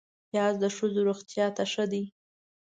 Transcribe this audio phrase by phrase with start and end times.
[0.29, 2.03] پیاز د ښځو روغتیا ته ښه دی